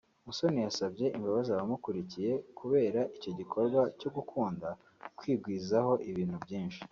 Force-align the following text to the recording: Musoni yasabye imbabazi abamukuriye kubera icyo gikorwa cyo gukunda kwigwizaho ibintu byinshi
Musoni 0.25 0.59
yasabye 0.67 1.05
imbabazi 1.17 1.49
abamukuriye 1.51 2.31
kubera 2.59 3.01
icyo 3.15 3.31
gikorwa 3.39 3.81
cyo 3.99 4.09
gukunda 4.15 4.67
kwigwizaho 5.17 5.93
ibintu 6.09 6.37
byinshi 6.45 6.81